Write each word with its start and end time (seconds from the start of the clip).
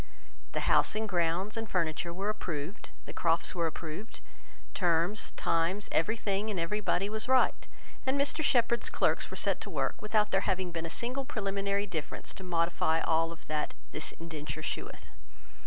The 0.53 0.61
house 0.61 0.95
and 0.95 1.07
grounds, 1.07 1.55
and 1.55 1.69
furniture, 1.69 2.11
were 2.11 2.29
approved, 2.29 2.89
the 3.05 3.13
Crofts 3.13 3.53
were 3.53 3.67
approved, 3.67 4.19
terms, 4.73 5.31
time, 5.35 5.79
every 5.91 6.17
thing, 6.17 6.49
and 6.49 6.59
every 6.59 6.79
body, 6.79 7.07
was 7.07 7.27
right; 7.27 7.67
and 8.03 8.19
Mr 8.19 8.41
Shepherd's 8.43 8.89
clerks 8.89 9.29
were 9.29 9.37
set 9.37 9.61
to 9.61 9.69
work, 9.69 10.01
without 10.01 10.31
there 10.31 10.41
having 10.49 10.71
been 10.71 10.87
a 10.87 10.89
single 10.89 11.23
preliminary 11.23 11.85
difference 11.85 12.33
to 12.33 12.43
modify 12.43 12.97
of 12.97 13.05
all 13.09 13.35
that 13.45 13.75
"This 13.91 14.11
indenture 14.13 14.63
sheweth." 14.63 15.11